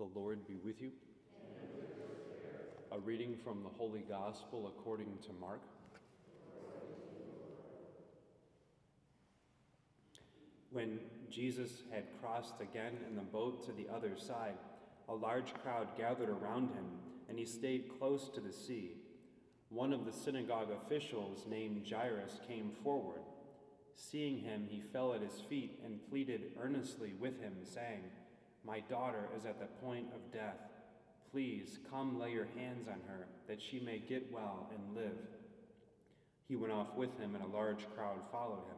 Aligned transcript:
The 0.00 0.18
Lord 0.18 0.48
be 0.48 0.56
with 0.64 0.80
you. 0.80 0.92
A 2.90 2.98
reading 2.98 3.36
from 3.44 3.62
the 3.62 3.68
Holy 3.68 4.00
Gospel 4.08 4.72
according 4.74 5.18
to 5.26 5.32
Mark. 5.38 5.60
When 10.72 11.00
Jesus 11.28 11.82
had 11.90 12.04
crossed 12.18 12.62
again 12.62 12.94
in 13.10 13.14
the 13.14 13.20
boat 13.20 13.62
to 13.66 13.72
the 13.72 13.94
other 13.94 14.16
side, 14.16 14.54
a 15.06 15.14
large 15.14 15.52
crowd 15.52 15.88
gathered 15.98 16.30
around 16.30 16.70
him, 16.70 16.86
and 17.28 17.38
he 17.38 17.44
stayed 17.44 17.90
close 17.98 18.30
to 18.30 18.40
the 18.40 18.54
sea. 18.54 19.02
One 19.68 19.92
of 19.92 20.06
the 20.06 20.12
synagogue 20.12 20.70
officials, 20.70 21.44
named 21.46 21.86
Jairus, 21.86 22.40
came 22.48 22.70
forward. 22.82 23.20
Seeing 23.94 24.38
him, 24.38 24.66
he 24.66 24.80
fell 24.80 25.12
at 25.12 25.20
his 25.20 25.42
feet 25.46 25.78
and 25.84 26.00
pleaded 26.08 26.52
earnestly 26.58 27.12
with 27.20 27.38
him, 27.42 27.56
saying, 27.64 28.04
My 28.64 28.80
daughter 28.80 29.28
is 29.36 29.46
at 29.46 29.58
the 29.58 29.66
point 29.84 30.06
of 30.14 30.32
death. 30.32 30.60
Please 31.32 31.78
come 31.90 32.18
lay 32.18 32.32
your 32.32 32.48
hands 32.56 32.88
on 32.88 33.00
her, 33.06 33.26
that 33.48 33.62
she 33.62 33.80
may 33.80 33.98
get 33.98 34.32
well 34.32 34.70
and 34.74 34.96
live. 34.96 35.18
He 36.48 36.56
went 36.56 36.72
off 36.72 36.94
with 36.96 37.16
him, 37.18 37.34
and 37.34 37.44
a 37.44 37.56
large 37.56 37.86
crowd 37.94 38.18
followed 38.32 38.66
him. 38.66 38.76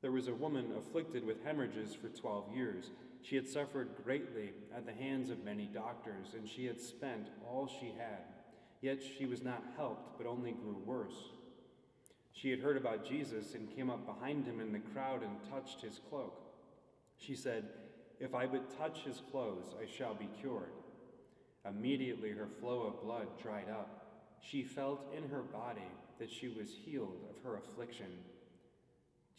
There 0.00 0.12
was 0.12 0.28
a 0.28 0.34
woman 0.34 0.72
afflicted 0.76 1.24
with 1.24 1.44
hemorrhages 1.44 1.94
for 1.94 2.08
twelve 2.08 2.54
years. 2.54 2.90
She 3.22 3.36
had 3.36 3.48
suffered 3.48 3.90
greatly 4.04 4.52
at 4.74 4.86
the 4.86 4.92
hands 4.92 5.30
of 5.30 5.44
many 5.44 5.66
doctors, 5.66 6.34
and 6.34 6.48
she 6.48 6.66
had 6.66 6.80
spent 6.80 7.28
all 7.46 7.68
she 7.68 7.92
had. 7.98 8.24
Yet 8.80 9.00
she 9.00 9.26
was 9.26 9.42
not 9.42 9.62
helped, 9.76 10.18
but 10.18 10.26
only 10.26 10.52
grew 10.52 10.80
worse. 10.84 11.30
She 12.32 12.50
had 12.50 12.60
heard 12.60 12.76
about 12.76 13.06
Jesus 13.06 13.54
and 13.54 13.74
came 13.76 13.90
up 13.90 14.06
behind 14.06 14.44
him 14.46 14.60
in 14.60 14.72
the 14.72 14.80
crowd 14.92 15.22
and 15.22 15.36
touched 15.50 15.82
his 15.82 16.00
cloak. 16.08 16.40
She 17.16 17.36
said, 17.36 17.64
If 18.22 18.36
I 18.36 18.46
but 18.46 18.78
touch 18.78 19.00
his 19.00 19.20
clothes, 19.32 19.74
I 19.82 19.84
shall 19.84 20.14
be 20.14 20.28
cured. 20.40 20.70
Immediately 21.68 22.30
her 22.30 22.46
flow 22.60 22.82
of 22.82 23.02
blood 23.02 23.26
dried 23.42 23.68
up. 23.68 24.38
She 24.40 24.62
felt 24.62 25.12
in 25.16 25.28
her 25.28 25.42
body 25.42 25.90
that 26.20 26.30
she 26.30 26.46
was 26.46 26.70
healed 26.84 27.18
of 27.28 27.42
her 27.42 27.56
affliction. 27.56 28.06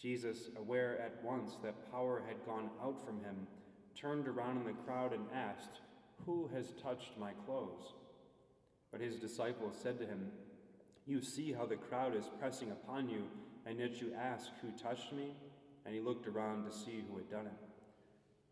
Jesus, 0.01 0.49
aware 0.57 0.99
at 0.99 1.23
once 1.23 1.55
that 1.63 1.89
power 1.93 2.23
had 2.27 2.45
gone 2.45 2.71
out 2.83 3.05
from 3.05 3.23
him, 3.23 3.47
turned 3.95 4.27
around 4.27 4.57
in 4.57 4.65
the 4.65 4.83
crowd 4.85 5.13
and 5.13 5.27
asked, 5.33 5.79
Who 6.25 6.49
has 6.53 6.73
touched 6.83 7.17
my 7.17 7.31
clothes? 7.45 7.93
But 8.91 8.99
his 8.99 9.15
disciples 9.15 9.77
said 9.81 9.97
to 9.99 10.05
him, 10.05 10.29
You 11.05 11.21
see 11.21 11.53
how 11.53 11.65
the 11.65 11.77
crowd 11.77 12.17
is 12.17 12.29
pressing 12.37 12.71
upon 12.71 13.07
you, 13.07 13.27
and 13.65 13.79
yet 13.79 14.01
you 14.01 14.13
ask, 14.13 14.51
Who 14.61 14.71
touched 14.71 15.13
me? 15.13 15.37
And 15.85 15.95
he 15.95 16.01
looked 16.01 16.27
around 16.27 16.65
to 16.65 16.71
see 16.77 17.01
who 17.09 17.15
had 17.15 17.31
done 17.31 17.45
it. 17.45 17.72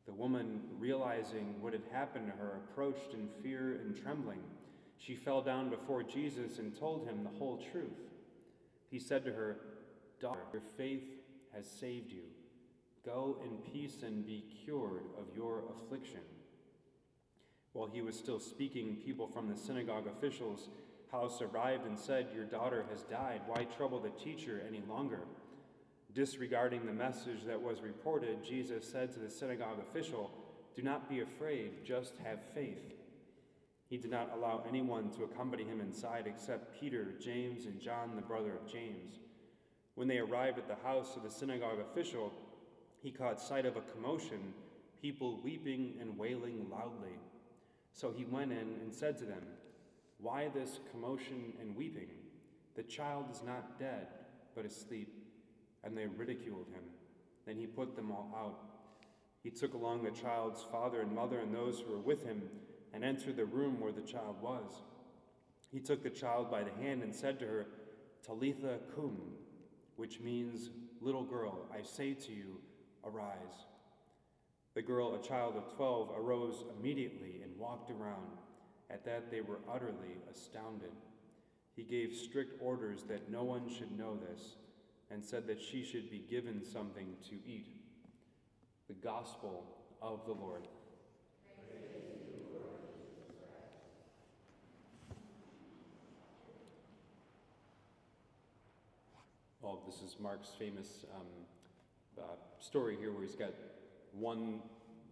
The 0.05 0.13
woman, 0.13 0.61
realizing 0.79 1.61
what 1.61 1.73
had 1.73 1.83
happened 1.91 2.27
to 2.27 2.37
her, 2.37 2.59
approached 2.69 3.13
in 3.13 3.29
fear 3.43 3.79
and 3.83 3.95
trembling. 3.95 4.41
She 4.97 5.15
fell 5.15 5.41
down 5.41 5.69
before 5.69 6.03
Jesus 6.03 6.59
and 6.59 6.77
told 6.77 7.07
him 7.07 7.23
the 7.23 7.37
whole 7.37 7.63
truth. 7.71 8.09
He 8.89 8.99
said 8.99 9.23
to 9.25 9.31
her, 9.31 9.57
Daughter, 10.19 10.41
your 10.53 10.61
faith 10.77 11.03
has 11.55 11.65
saved 11.65 12.11
you. 12.11 12.23
Go 13.05 13.37
in 13.43 13.57
peace 13.71 14.03
and 14.03 14.25
be 14.25 14.43
cured 14.63 15.05
of 15.17 15.35
your 15.35 15.63
affliction. 15.75 16.19
While 17.73 17.87
he 17.87 18.01
was 18.01 18.17
still 18.17 18.39
speaking, 18.39 18.97
people 19.03 19.27
from 19.27 19.47
the 19.49 19.55
synagogue 19.55 20.07
officials' 20.07 20.69
house 21.11 21.41
arrived 21.41 21.85
and 21.85 21.97
said, 21.97 22.27
Your 22.35 22.45
daughter 22.45 22.85
has 22.91 23.03
died. 23.03 23.41
Why 23.47 23.63
trouble 23.63 23.99
the 23.99 24.09
teacher 24.09 24.61
any 24.67 24.81
longer? 24.87 25.21
Disregarding 26.13 26.85
the 26.85 26.91
message 26.91 27.45
that 27.47 27.61
was 27.61 27.81
reported, 27.81 28.43
Jesus 28.43 28.85
said 28.85 29.13
to 29.13 29.19
the 29.19 29.29
synagogue 29.29 29.79
official, 29.79 30.29
Do 30.75 30.81
not 30.81 31.09
be 31.09 31.21
afraid, 31.21 31.85
just 31.85 32.15
have 32.25 32.39
faith. 32.53 32.95
He 33.89 33.97
did 33.97 34.11
not 34.11 34.31
allow 34.33 34.63
anyone 34.67 35.09
to 35.11 35.23
accompany 35.23 35.63
him 35.63 35.79
inside 35.79 36.25
except 36.27 36.79
Peter, 36.79 37.13
James, 37.21 37.65
and 37.65 37.79
John, 37.79 38.15
the 38.15 38.21
brother 38.21 38.53
of 38.55 38.69
James. 38.69 39.19
When 39.95 40.09
they 40.09 40.17
arrived 40.17 40.57
at 40.57 40.67
the 40.67 40.87
house 40.87 41.15
of 41.15 41.23
the 41.23 41.29
synagogue 41.29 41.79
official, 41.79 42.33
he 43.01 43.11
caught 43.11 43.39
sight 43.39 43.65
of 43.65 43.77
a 43.77 43.81
commotion, 43.81 44.53
people 45.01 45.41
weeping 45.41 45.95
and 46.01 46.17
wailing 46.17 46.67
loudly. 46.69 47.19
So 47.93 48.11
he 48.11 48.25
went 48.25 48.51
in 48.51 48.79
and 48.81 48.93
said 48.93 49.17
to 49.19 49.25
them, 49.25 49.43
Why 50.19 50.49
this 50.53 50.79
commotion 50.91 51.53
and 51.61 51.75
weeping? 51.75 52.09
The 52.75 52.83
child 52.83 53.25
is 53.31 53.43
not 53.43 53.79
dead, 53.79 54.07
but 54.55 54.65
asleep. 54.65 55.20
And 55.83 55.97
they 55.97 56.07
ridiculed 56.07 56.67
him. 56.73 56.83
Then 57.45 57.57
he 57.57 57.65
put 57.65 57.95
them 57.95 58.11
all 58.11 58.31
out. 58.37 58.59
He 59.43 59.49
took 59.49 59.73
along 59.73 60.03
the 60.03 60.11
child's 60.11 60.63
father 60.71 61.01
and 61.01 61.13
mother 61.13 61.39
and 61.39 61.53
those 61.53 61.79
who 61.79 61.91
were 61.91 61.99
with 61.99 62.23
him 62.23 62.43
and 62.93 63.03
entered 63.03 63.37
the 63.37 63.45
room 63.45 63.79
where 63.79 63.91
the 63.91 64.01
child 64.01 64.35
was. 64.41 64.83
He 65.71 65.79
took 65.79 66.03
the 66.03 66.09
child 66.09 66.51
by 66.51 66.63
the 66.63 66.83
hand 66.83 67.01
and 67.01 67.15
said 67.15 67.39
to 67.39 67.45
her, 67.45 67.67
Talitha 68.23 68.79
cum, 68.95 69.17
which 69.95 70.19
means, 70.19 70.69
Little 70.99 71.23
girl, 71.23 71.65
I 71.73 71.81
say 71.81 72.13
to 72.13 72.31
you, 72.31 72.59
arise. 73.03 73.65
The 74.75 74.83
girl, 74.83 75.15
a 75.15 75.27
child 75.27 75.55
of 75.55 75.75
twelve, 75.75 76.11
arose 76.15 76.63
immediately 76.77 77.41
and 77.43 77.57
walked 77.57 77.89
around. 77.89 78.37
At 78.91 79.03
that, 79.05 79.31
they 79.31 79.41
were 79.41 79.59
utterly 79.67 80.17
astounded. 80.31 80.91
He 81.75 81.83
gave 81.83 82.13
strict 82.13 82.61
orders 82.61 83.03
that 83.09 83.31
no 83.31 83.43
one 83.43 83.67
should 83.67 83.97
know 83.97 84.15
this, 84.15 84.57
and 85.11 85.23
said 85.23 85.45
that 85.47 85.61
she 85.61 85.83
should 85.83 86.09
be 86.09 86.23
given 86.29 86.63
something 86.63 87.07
to 87.29 87.35
eat. 87.45 87.67
The 88.87 88.93
Gospel 88.95 89.63
of 90.01 90.25
the 90.25 90.33
Lord. 90.33 90.67
Well, 99.61 99.83
this 99.85 100.01
is 100.01 100.17
Mark's 100.19 100.49
famous 100.57 101.05
um, 101.15 101.27
uh, 102.17 102.23
story 102.59 102.97
here 102.99 103.11
where 103.11 103.23
he's 103.23 103.35
got 103.35 103.53
one 104.13 104.59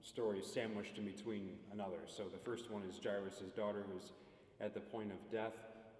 story 0.01 0.41
sandwiched 0.41 0.97
in 0.97 1.05
between 1.05 1.51
another. 1.71 1.99
So 2.07 2.23
the 2.23 2.39
first 2.39 2.71
one 2.71 2.81
is 2.89 2.99
Jairus' 3.03 3.51
daughter 3.55 3.83
who's 3.91 4.11
at 4.59 4.73
the 4.73 4.79
point 4.79 5.11
of 5.11 5.31
death, 5.31 5.53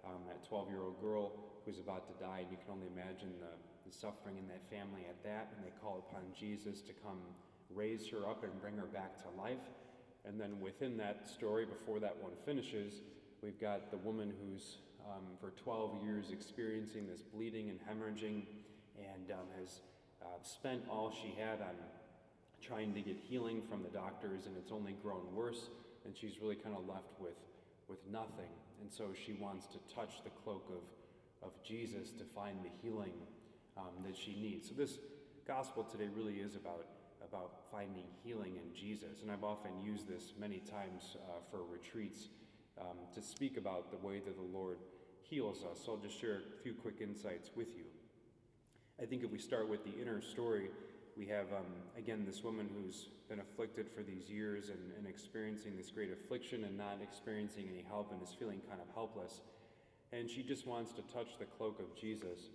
um, 0.04 0.22
that 0.26 0.46
12 0.48 0.68
year 0.70 0.80
old 0.80 1.00
girl 1.00 1.32
who's 1.64 1.78
about 1.78 2.06
to 2.06 2.14
die, 2.24 2.40
and 2.42 2.50
you 2.50 2.56
can 2.56 2.72
only 2.72 2.88
imagine 2.88 3.32
the, 3.40 3.54
the 3.88 3.92
suffering 3.92 4.38
in 4.38 4.48
that 4.48 4.62
family 4.70 5.06
at 5.08 5.22
that. 5.24 5.52
And 5.56 5.64
they 5.64 5.72
call 5.80 6.04
upon 6.08 6.22
Jesus 6.38 6.80
to 6.82 6.92
come 6.92 7.18
raise 7.74 8.08
her 8.08 8.26
up 8.28 8.42
and 8.42 8.52
bring 8.60 8.76
her 8.76 8.86
back 8.86 9.22
to 9.22 9.28
life. 9.40 9.62
And 10.24 10.40
then 10.40 10.60
within 10.60 10.96
that 10.98 11.28
story, 11.28 11.64
before 11.64 12.00
that 12.00 12.16
one 12.20 12.32
finishes, 12.44 13.00
we've 13.42 13.60
got 13.60 13.90
the 13.90 13.96
woman 13.98 14.32
who's 14.42 14.78
um, 15.08 15.24
for 15.40 15.50
12 15.62 16.02
years 16.04 16.30
experiencing 16.30 17.06
this 17.06 17.22
bleeding 17.22 17.70
and 17.70 17.78
hemorrhaging 17.80 18.44
and 18.98 19.30
um, 19.32 19.46
has 19.58 19.80
uh, 20.22 20.26
spent 20.42 20.82
all 20.90 21.10
she 21.10 21.34
had 21.40 21.60
on 21.60 21.74
trying 22.62 22.92
to 22.94 23.00
get 23.00 23.16
healing 23.16 23.62
from 23.68 23.82
the 23.82 23.88
doctors, 23.88 24.46
and 24.46 24.56
it's 24.56 24.70
only 24.70 24.94
grown 25.02 25.34
worse, 25.34 25.70
and 26.04 26.14
she's 26.16 26.40
really 26.40 26.56
kind 26.56 26.76
of 26.76 26.86
left 26.86 27.08
with, 27.18 27.36
with 27.90 27.98
nothing. 28.10 28.54
And 28.80 28.90
so 28.90 29.08
she 29.12 29.32
wants 29.32 29.66
to 29.66 29.78
touch 29.94 30.22
the 30.24 30.30
cloak 30.30 30.70
of, 30.70 31.48
of 31.48 31.62
Jesus 31.62 32.12
to 32.12 32.24
find 32.24 32.58
the 32.62 32.70
healing 32.80 33.12
um, 33.76 34.02
that 34.06 34.16
she 34.16 34.36
needs. 34.36 34.68
So 34.68 34.74
this 34.74 34.98
gospel 35.46 35.82
today 35.84 36.08
really 36.14 36.34
is 36.34 36.54
about, 36.54 36.86
about 37.26 37.52
finding 37.70 38.04
healing 38.22 38.54
in 38.56 38.74
Jesus. 38.74 39.22
And 39.22 39.30
I've 39.30 39.44
often 39.44 39.72
used 39.82 40.08
this 40.08 40.32
many 40.38 40.60
times 40.60 41.16
uh, 41.16 41.40
for 41.50 41.64
retreats 41.64 42.28
um, 42.80 42.96
to 43.14 43.20
speak 43.20 43.56
about 43.56 43.90
the 43.90 44.06
way 44.06 44.20
that 44.20 44.36
the 44.36 44.58
Lord 44.58 44.78
heals 45.22 45.64
us. 45.70 45.80
So 45.84 45.92
I'll 45.92 45.98
just 45.98 46.18
share 46.18 46.36
a 46.36 46.62
few 46.62 46.74
quick 46.74 47.00
insights 47.00 47.50
with 47.54 47.76
you. 47.76 47.84
I 49.00 49.06
think 49.06 49.24
if 49.24 49.30
we 49.30 49.38
start 49.38 49.68
with 49.68 49.84
the 49.84 50.00
inner 50.00 50.20
story, 50.20 50.68
we 51.20 51.26
have, 51.26 51.52
um, 51.52 51.66
again, 51.98 52.24
this 52.26 52.42
woman 52.42 52.66
who's 52.74 53.08
been 53.28 53.40
afflicted 53.40 53.86
for 53.94 54.02
these 54.02 54.30
years 54.30 54.70
and, 54.70 54.78
and, 54.96 55.06
experiencing 55.06 55.76
this 55.76 55.90
great 55.90 56.10
affliction 56.10 56.64
and 56.64 56.78
not 56.78 56.96
experiencing 57.02 57.68
any 57.70 57.84
help 57.86 58.10
and 58.10 58.22
is 58.22 58.34
feeling 58.38 58.58
kind 58.66 58.80
of 58.80 58.88
helpless. 58.94 59.42
And 60.12 60.30
she 60.30 60.42
just 60.42 60.66
wants 60.66 60.92
to 60.92 61.02
touch 61.12 61.38
the 61.38 61.44
cloak 61.44 61.78
of 61.78 61.94
Jesus. 62.00 62.48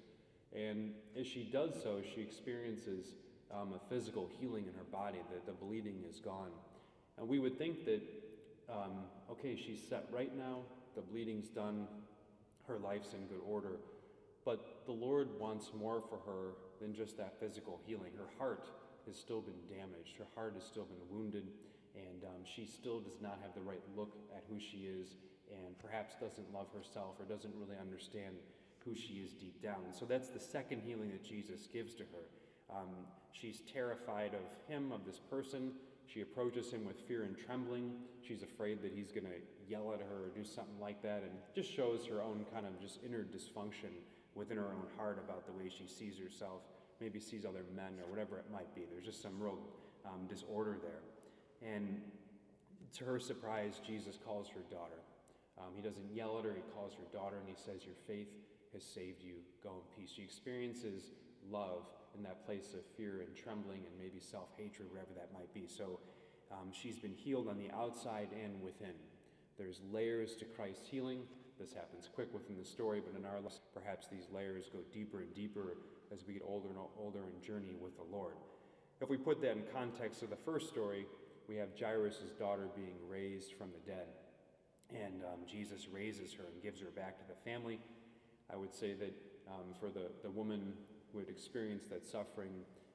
And 0.51 0.93
as 1.17 1.27
she 1.27 1.43
does 1.43 1.75
so, 1.83 2.01
she 2.15 2.21
experiences 2.21 3.13
um, 3.53 3.75
a 3.75 3.89
physical 3.93 4.27
healing 4.39 4.65
in 4.67 4.73
her 4.73 4.89
body, 4.91 5.19
that 5.31 5.45
the 5.45 5.51
bleeding 5.51 6.03
is 6.09 6.19
gone. 6.19 6.49
And 7.19 7.29
we 7.29 7.37
would 7.37 7.59
think 7.59 7.85
that, 7.85 8.01
um, 8.67 9.03
okay, 9.29 9.55
she's 9.55 9.87
set 9.87 10.07
right 10.11 10.35
now, 10.35 10.61
the 10.95 11.01
bleeding's 11.01 11.49
done, 11.49 11.85
her 12.67 12.79
life's 12.79 13.13
in 13.13 13.27
good 13.27 13.43
order. 13.47 13.77
But 14.45 14.85
the 14.85 14.91
Lord 14.91 15.29
wants 15.39 15.71
more 15.77 15.99
for 15.99 16.19
her 16.25 16.53
than 16.79 16.93
just 16.93 17.17
that 17.17 17.39
physical 17.39 17.81
healing. 17.85 18.11
Her 18.15 18.29
heart 18.37 18.69
has 19.07 19.17
still 19.17 19.41
been 19.41 19.59
damaged, 19.67 20.17
her 20.17 20.27
heart 20.35 20.53
has 20.55 20.63
still 20.63 20.85
been 20.85 21.01
wounded, 21.09 21.47
and 21.95 22.23
um, 22.23 22.41
she 22.43 22.65
still 22.65 22.99
does 22.99 23.21
not 23.21 23.39
have 23.41 23.53
the 23.55 23.61
right 23.61 23.81
look 23.95 24.15
at 24.35 24.43
who 24.49 24.59
she 24.59 24.85
is, 24.85 25.15
and 25.49 25.77
perhaps 25.79 26.15
doesn't 26.21 26.53
love 26.53 26.67
herself 26.73 27.15
or 27.19 27.25
doesn't 27.25 27.53
really 27.55 27.77
understand 27.79 28.35
who 28.83 28.95
she 28.95 29.15
is 29.25 29.33
deep 29.33 29.61
down. 29.63 29.81
So 29.91 30.05
that's 30.05 30.29
the 30.29 30.39
second 30.39 30.81
healing 30.85 31.09
that 31.11 31.23
Jesus 31.23 31.67
gives 31.71 31.95
to 31.95 32.03
her. 32.03 32.75
Um, 32.75 32.89
she's 33.31 33.61
terrified 33.71 34.33
of 34.33 34.45
him, 34.67 34.91
of 34.91 35.05
this 35.05 35.19
person 35.19 35.71
She 36.07 36.21
approaches 36.21 36.71
him 36.71 36.85
with 36.85 36.99
fear 37.07 37.23
and 37.23 37.35
trembling. 37.37 37.93
She's 38.21 38.43
afraid 38.43 38.81
that 38.83 38.91
he's 38.93 39.11
going 39.11 39.25
to 39.25 39.41
yell 39.67 39.91
at 39.93 40.01
her 40.01 40.25
or 40.25 40.29
do 40.35 40.43
something 40.43 40.79
like 40.79 41.01
that, 41.01 41.23
and 41.23 41.31
just 41.55 41.71
shows 41.73 42.05
her 42.05 42.21
own 42.21 42.45
kind 42.53 42.65
of 42.65 42.79
just 42.79 42.99
inner 43.03 43.23
dysfunction 43.23 43.93
within 44.35 44.57
her 44.57 44.65
own 44.65 44.87
heart 44.97 45.17
about 45.23 45.45
the 45.45 45.53
way 45.53 45.69
she 45.69 45.87
sees 45.87 46.19
herself, 46.19 46.61
maybe 47.01 47.19
sees 47.19 47.45
other 47.45 47.63
men 47.75 47.93
or 48.03 48.09
whatever 48.09 48.37
it 48.37 48.45
might 48.51 48.73
be. 48.75 48.83
There's 48.89 49.05
just 49.05 49.21
some 49.21 49.39
real 49.39 49.57
um, 50.05 50.27
disorder 50.27 50.77
there. 50.81 51.01
And 51.73 52.01
to 52.97 53.05
her 53.05 53.19
surprise, 53.19 53.81
Jesus 53.85 54.19
calls 54.23 54.47
her 54.49 54.61
daughter. 54.69 54.99
Um, 55.57 55.71
he 55.75 55.81
doesn't 55.81 56.13
yell 56.13 56.37
at 56.37 56.45
her, 56.45 56.53
he 56.53 56.63
calls 56.73 56.93
her 56.93 57.17
daughter, 57.17 57.37
and 57.39 57.47
he 57.47 57.55
says, 57.55 57.85
Your 57.85 57.95
faith 58.07 58.27
has 58.73 58.83
saved 58.83 59.23
you. 59.23 59.35
Go 59.63 59.69
in 59.81 60.01
peace. 60.01 60.11
She 60.15 60.21
experiences 60.21 61.11
love 61.49 61.83
in 62.15 62.23
that 62.23 62.45
place 62.45 62.73
of 62.73 62.81
fear 62.97 63.23
and 63.25 63.35
trembling 63.35 63.79
and 63.85 63.93
maybe 63.97 64.19
self 64.19 64.49
hatred, 64.57 64.89
wherever 64.91 65.13
that 65.15 65.29
might 65.33 65.53
be. 65.53 65.65
So 65.67 65.99
um, 66.51 66.71
she's 66.71 66.97
been 66.97 67.13
healed 67.13 67.47
on 67.47 67.57
the 67.57 67.71
outside 67.71 68.29
and 68.43 68.61
within. 68.61 68.95
There's 69.57 69.79
layers 69.91 70.35
to 70.37 70.45
Christ's 70.45 70.87
healing. 70.87 71.21
This 71.59 71.73
happens 71.73 72.09
quick 72.13 72.33
within 72.33 72.57
the 72.57 72.65
story, 72.65 73.01
but 73.05 73.17
in 73.17 73.25
our 73.25 73.39
lives, 73.39 73.61
perhaps 73.73 74.07
these 74.07 74.27
layers 74.33 74.69
go 74.71 74.79
deeper 74.93 75.21
and 75.21 75.33
deeper 75.33 75.77
as 76.13 76.25
we 76.27 76.33
get 76.33 76.43
older 76.45 76.69
and 76.69 76.77
older 76.99 77.23
and 77.23 77.41
journey 77.41 77.75
with 77.79 77.95
the 77.95 78.03
Lord. 78.03 78.35
If 79.01 79.09
we 79.09 79.17
put 79.17 79.41
that 79.41 79.51
in 79.51 79.63
context 79.73 80.21
of 80.23 80.29
the 80.29 80.35
first 80.35 80.69
story, 80.69 81.05
we 81.47 81.55
have 81.55 81.69
Jairus' 81.79 82.31
daughter 82.39 82.67
being 82.75 82.95
raised 83.07 83.53
from 83.53 83.69
the 83.71 83.91
dead. 83.91 84.07
And 84.93 85.23
um, 85.23 85.39
Jesus 85.47 85.87
raises 85.91 86.33
her 86.33 86.43
and 86.51 86.61
gives 86.61 86.79
her 86.81 86.91
back 86.95 87.17
to 87.19 87.25
the 87.27 87.35
family. 87.49 87.79
I 88.51 88.55
would 88.55 88.73
say 88.73 88.93
that 88.93 89.13
um, 89.47 89.73
for 89.79 89.89
the, 89.89 90.11
the 90.23 90.29
woman 90.29 90.73
who 91.11 91.19
had 91.19 91.29
experienced 91.29 91.89
that 91.89 92.05
suffering, 92.05 92.51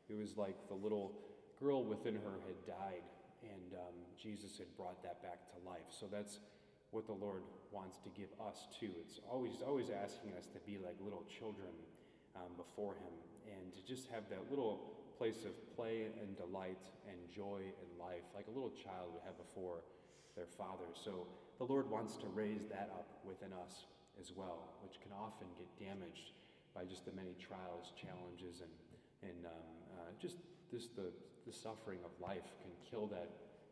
it 0.08 0.16
was 0.16 0.36
like 0.36 0.56
the 0.68 0.74
little 0.74 1.12
girl 1.58 1.84
within 1.84 2.14
her 2.14 2.38
had 2.46 2.66
died, 2.66 3.02
and 3.42 3.74
um, 3.74 3.94
Jesus 4.20 4.58
had 4.58 4.66
brought 4.76 5.02
that 5.02 5.22
back 5.22 5.38
to 5.52 5.68
life. 5.68 5.88
So 5.90 6.06
that's 6.10 6.38
what 6.90 7.06
the 7.06 7.14
Lord 7.14 7.42
wants 7.70 7.98
to 8.02 8.10
give 8.10 8.28
us 8.42 8.66
too. 8.78 8.90
It's 9.06 9.20
always 9.30 9.62
always 9.66 9.90
asking 9.90 10.34
us 10.34 10.46
to 10.54 10.58
be 10.66 10.78
like 10.78 10.98
little 11.02 11.24
children 11.26 11.70
um, 12.34 12.50
before 12.56 12.94
Him, 12.94 13.14
and 13.46 13.72
to 13.74 13.80
just 13.86 14.10
have 14.10 14.28
that 14.30 14.50
little 14.50 15.00
place 15.18 15.44
of 15.44 15.52
play 15.76 16.08
and 16.08 16.36
delight 16.36 16.80
and 17.06 17.18
joy 17.28 17.60
in 17.60 17.88
life, 18.00 18.24
like 18.34 18.48
a 18.48 18.54
little 18.54 18.72
child 18.72 19.12
would 19.12 19.22
have 19.22 19.36
before 19.36 19.84
their 20.34 20.48
father. 20.48 20.88
So 20.96 21.26
the 21.58 21.68
Lord 21.68 21.90
wants 21.90 22.16
to 22.24 22.26
raise 22.32 22.64
that 22.72 22.88
up 22.96 23.20
within 23.20 23.52
us 23.52 23.84
as 24.18 24.32
well, 24.34 24.72
which 24.82 24.96
can 25.02 25.12
often 25.12 25.46
get 25.60 25.68
damaged 25.76 26.32
by 26.74 26.88
just 26.88 27.04
the 27.04 27.12
many 27.12 27.36
trials, 27.36 27.92
challenges, 28.00 28.64
and, 28.64 28.72
and 29.28 29.44
um, 29.44 29.68
uh, 30.00 30.10
just 30.16 30.36
this, 30.72 30.88
the, 30.88 31.12
the 31.44 31.52
suffering 31.52 31.98
of 32.04 32.10
life 32.16 32.56
can 32.64 32.72
kill 32.88 33.06
that 33.08 33.28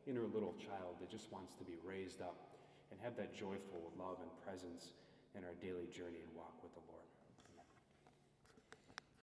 inner 0.06 0.28
little 0.28 0.54
child 0.60 1.00
that 1.00 1.08
just 1.08 1.32
wants 1.32 1.54
to 1.54 1.64
be 1.64 1.80
raised 1.84 2.20
up 2.20 2.57
and 2.90 3.00
have 3.00 3.16
that 3.16 3.34
joyful 3.34 3.92
love 3.98 4.18
and 4.20 4.30
presence 4.44 4.92
in 5.36 5.44
our 5.44 5.54
daily 5.60 5.86
journey 5.92 6.24
and 6.24 6.32
walk 6.34 6.54
with 6.62 6.72
the 6.74 6.84
Lord. 6.88 6.97